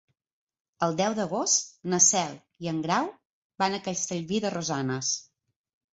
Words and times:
El 0.85 0.95
deu 1.01 1.17
d'agost 1.19 1.67
na 1.93 1.99
Cel 2.05 2.33
i 2.67 2.71
en 2.73 2.79
Grau 2.87 3.11
van 3.65 3.77
a 3.77 3.83
Castellví 3.89 4.41
de 4.47 4.53
Rosanes. 4.59 5.13